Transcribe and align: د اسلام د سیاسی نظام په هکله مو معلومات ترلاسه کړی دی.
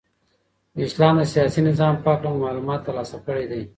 د 0.75 0.77
اسلام 0.87 1.15
د 1.19 1.23
سیاسی 1.33 1.61
نظام 1.69 1.93
په 2.03 2.07
هکله 2.13 2.29
مو 2.31 2.39
معلومات 2.45 2.79
ترلاسه 2.87 3.17
کړی 3.25 3.45
دی. 3.51 3.61